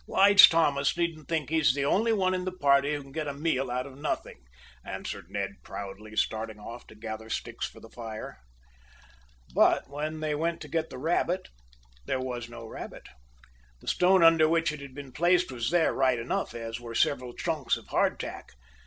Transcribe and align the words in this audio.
Lige 0.07 0.49
Thomas 0.49 0.97
needn't 0.97 1.27
think 1.27 1.51
he's 1.51 1.75
the 1.75 1.85
only 1.85 2.11
one 2.11 2.33
in 2.33 2.43
the 2.43 2.51
party 2.51 2.95
who 2.95 3.03
can 3.03 3.11
get 3.11 3.27
a 3.27 3.35
meal 3.35 3.69
out 3.69 3.85
of 3.85 3.99
nothing," 3.99 4.41
answered 4.83 5.27
Ned 5.29 5.61
proudly, 5.63 6.15
starting 6.15 6.57
off 6.59 6.87
to 6.87 6.95
gather 6.95 7.29
sticks 7.29 7.67
for 7.67 7.79
the 7.79 7.87
fire. 7.87 8.39
But 9.53 9.87
when 9.91 10.19
they 10.19 10.33
went 10.33 10.59
to 10.61 10.67
get 10.67 10.89
the 10.89 10.97
rabbit 10.97 11.49
there 12.07 12.19
was 12.19 12.49
no 12.49 12.65
rabbit. 12.65 13.09
The 13.79 13.87
stone 13.87 14.23
under 14.23 14.49
which 14.49 14.71
it 14.71 14.79
had 14.81 14.95
been 14.95 15.11
placed 15.11 15.51
was 15.51 15.69
there 15.69 15.93
right 15.93 16.17
enough, 16.17 16.55
as 16.55 16.79
were 16.79 16.95
several 16.95 17.35
chunks 17.35 17.77
of 17.77 17.89
hard 17.89 18.19
tack. 18.19 18.53